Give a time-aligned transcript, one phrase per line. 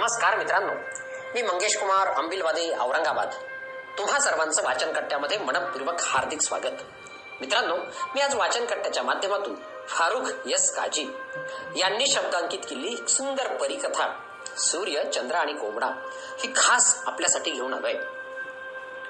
[0.00, 0.72] नमस्कार मित्रांनो.
[1.34, 3.30] मी मंगेश कुमार अंबिलवादी औरंगाबाद.
[3.98, 6.82] तुम्हा सर्वांचं वाचन कट्ट्यामध्ये मनपूर्वक हार्दिक स्वागत.
[7.40, 7.76] मित्रांनो
[8.14, 9.54] मी आज वाचन कट्ट्याच्या माध्यमातून
[9.88, 11.16] फारुख यस काजी
[11.76, 14.20] यांनी शब्दांकित केलेली सुंदर परिकथा
[14.56, 15.86] सूर्य चंद्र आणि कोंबडा
[16.38, 17.94] ही खास आपल्यासाठी घेऊन आलोय.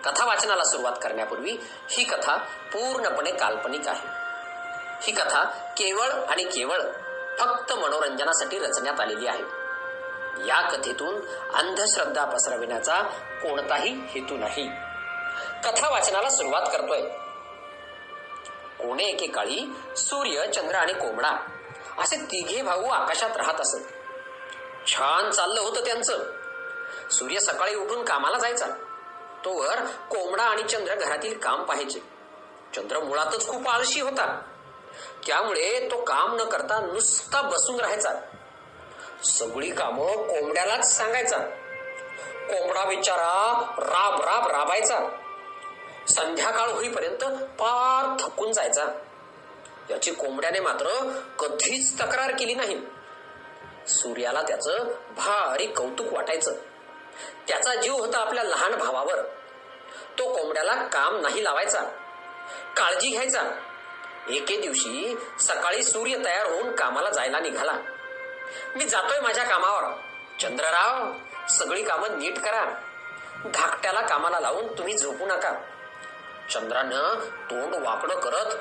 [0.04, 1.56] कथा वाचनाला सुरुवात करण्यापूर्वी
[1.90, 2.36] ही कथा
[2.72, 4.08] पूर्णपणे काल्पनिक आहे.
[5.02, 5.44] ही कथा
[5.76, 6.80] केवळ आणि केवळ
[7.38, 9.67] फक्त मनोरंजनासाठी रचण्यात आलेली आहे.
[10.46, 13.02] या कथेतून अंधश्रद्धा पसरविण्याचा
[13.42, 14.68] कोणताही हेतू नाही.
[15.64, 17.00] कथा वाचनाला सुरुवात करतोय.
[18.78, 21.30] कोणे एकेकाळी सूर्य चंद्र आणि कोंबडा
[21.98, 23.78] असे तिघे भाऊ आकाशात राहत असत.
[24.86, 26.18] छान चाललं होतं त्यांचं.
[27.10, 28.66] सूर्य सकाळी उठून कामाला जायचा.
[29.44, 31.98] तोवर कोंबडा आणि चंद्र घरातील काम पाहायचे.
[32.76, 34.42] चंद्र मुळातच खूप आळशी होता.
[35.26, 38.10] त्यामुळे तो काम न करता नुसता बसून राहायचा.
[39.24, 41.38] सगळी कामं कोंबड्यालाच सांगायचा.
[42.48, 44.98] कोंबडा बिचारा राब राब राबायचा.
[46.08, 48.84] संध्याकाळ होईपर्यंत पार थकून जायचा.
[49.90, 52.80] याची कोंबड्याने मात्र कधीच तक्रार केली नाही.
[53.88, 54.84] सूर्याला त्याचं
[55.16, 56.54] भारी कौतुक वाटायचं.
[57.48, 59.22] त्याचा जीव होता आपल्या लहान भावावर.
[60.18, 61.80] तो कोंबड्याला काम नाही लावायचा.
[62.76, 63.42] काळजी घ्यायचा.
[64.30, 67.72] एके दिवशी सकाळी सूर्य तयार होऊन कामाला जायला निघाला.
[68.76, 69.94] मी जातोय माझ्या कामावर.
[70.40, 71.12] चंद्रराव
[71.48, 72.64] सगळी कामं नीट करा.
[73.44, 75.52] धाकट्याला कामाला लावून तुम्ही झोपू नका.
[76.50, 77.14] चंद्रानं
[77.50, 78.54] तोंड वाकडं करत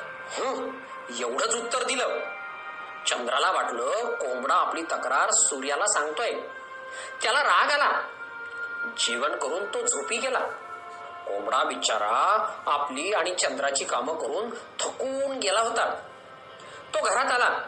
[1.19, 2.19] एवढंच उत्तर दिलं.
[3.07, 6.31] चंद्राला वाटलं कोंबडा आपली तक्रार सूर्याला सांगतोय.
[7.21, 8.01] त्याला राग आला.
[8.97, 10.39] जेवण करून तो झोपी गेला.
[11.27, 14.49] कोंबडा बिचारा आपली आणि चंद्राची कामं करून
[14.79, 15.95] थकून गेला होता.
[16.93, 17.59] तो घरात आला.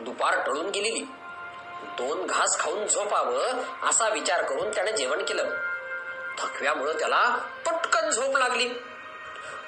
[0.00, 1.04] दुपार टळून गेलेली.
[1.82, 5.50] दोन घास खाऊन झोपावं असा विचार करून त्याने जेवण केलं.
[6.38, 7.36] थकव्यामुळं त्याला
[7.66, 8.68] पटकन झोप लागली.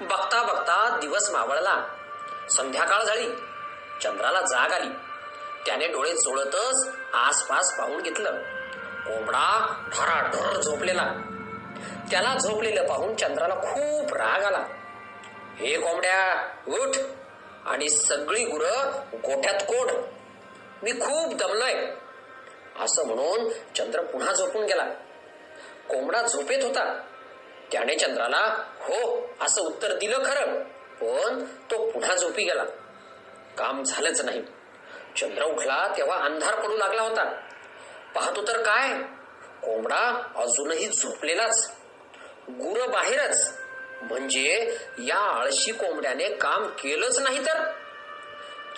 [0.00, 1.84] बघता बघता दिवस मावळला.
[2.50, 3.28] संध्याकाळ झाली.
[4.02, 4.88] चंद्राला जाग आली.
[5.66, 8.30] त्याने डोळे चोळतच आसपास पाहून घेतलं.
[9.06, 11.12] कोंबडा धराधर झोपलेला.
[12.10, 14.66] त्याला झोपलेलं पाहून चंद्राला खूप राग आला.
[15.56, 16.96] हे कोंबड्या उठ
[17.66, 19.90] आणि सगळी गुरं गोठ्यात कोड
[20.82, 21.86] मी खूप दमलोय.
[22.80, 24.84] असं म्हणून चंद्र पुन्हा झोपून गेला.
[25.88, 27.06] कोंबडा झोपेत होता.
[27.72, 30.62] त्याने चंद्राला हो असं उत्तर दिलं खरं
[31.00, 32.64] पण तो पुन्हा झोपी गेला.
[33.58, 34.42] काम झालंच नाही.
[35.16, 37.24] चंद्र उठला तेव्हा अंधार पडू लागला होता.
[38.14, 39.02] पाहतो तर काय
[39.62, 41.72] कोंबडा अजूनही झोपलेलाच
[42.50, 43.58] गुर बाहेरच.
[44.02, 47.72] म्हणजे या आळशी कोंबड्याने काम केलंच नाही तर?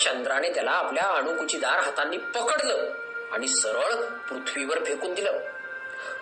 [0.00, 3.04] चंद्राने त्याला आपल्या अणुकुचीदार हातांनी पकडलं.
[3.34, 5.39] आणि सरळ पृथ्वीवर फेकून दिलं.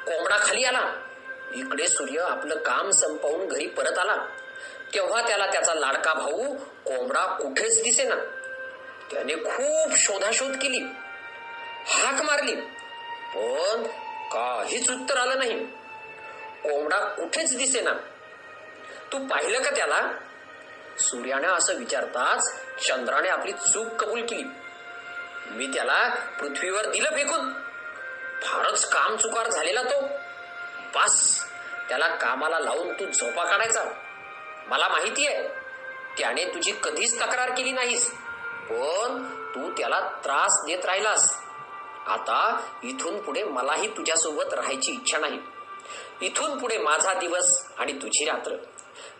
[0.06, 0.92] कोंबडा खाली आला.
[1.54, 4.26] इकडे सूर्य आपलं काम संपवून घरी परत आला.
[4.94, 8.14] तेव्हा त्याला त्याचा लाडका भाऊ कोंबडा कुठेच दिसेना.
[9.10, 10.78] त्याने खूप शोधाशोध केली.
[11.86, 12.54] हाक मारली.
[13.34, 13.82] पण
[14.32, 15.66] काहीच उत्तर आलं नाही.
[16.62, 17.92] कोंबडा कुठेच दिसेना.
[19.12, 20.12] तू पाहिलं का त्याला?
[20.98, 22.54] सूर्याने असं विचारताच
[22.88, 24.44] चंद्राने आपली चूक कबूल केली.
[25.50, 26.08] मी त्याला
[26.40, 27.52] पृथ्वीवर दिलं फेकून.
[28.42, 30.06] फारच काम चुकार झालेला तो.
[30.94, 31.44] बस
[31.88, 33.84] त्याला कामाला लावून तू झोपा काढायचा.
[34.66, 35.48] मला माहिती आहे
[36.18, 38.10] त्याने तुझी कधीच तक्रार केली नाहीस.
[38.70, 41.40] पण तू त्याला त्रास देत राहिलास.
[42.06, 45.38] आता इथून पुढे मलाही तुझ्यासोबत राहायची इच्छा नाही.
[46.20, 48.56] इथून पुढे माझा दिवस आणि तुझी रात्र.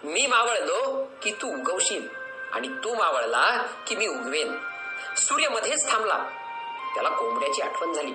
[0.04, 2.08] मी मावळलो की तू उगवशील
[2.52, 4.71] आणि तू मावळला की मी उगवेन.
[5.16, 6.18] सूर्य मध्येच थांबला.
[6.94, 8.12] त्याला कोंबड्याची आठवण झाली.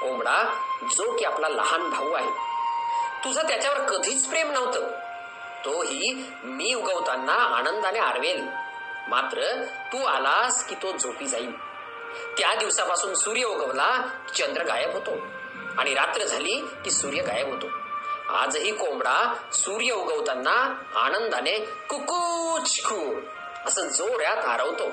[0.00, 0.42] कोंबडा
[0.82, 2.30] जो की आपला लहान भाऊ आहे
[3.24, 4.80] तुझं त्याच्यावर कधीच प्रेम नव्हतं.
[5.64, 8.48] तोही मी उगवताना आनंदाने आरवेल.
[9.08, 11.52] मात्र तू आलास की तो झोपी जाईल.
[12.38, 15.10] त्या दिवसापासून सूर्य उगवला चंद्र गायब होतो.
[15.78, 17.66] आणि रात्र झाली की सूर्य गायब होतो.
[18.36, 21.58] आजही कोंबडा सूर्य उगवताना आनंदाने
[21.88, 23.20] कुकूच खू
[23.66, 24.90] असं जोरात आरवतो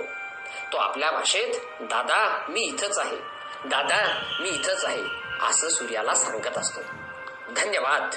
[0.71, 3.17] तो आपल्या भाषेत दादा मी इथंच आहे.
[3.65, 5.03] दादा मी इथंच आहे.
[5.49, 6.81] असं सूर्याला सांगत असतो.
[7.55, 8.15] धन्यवाद.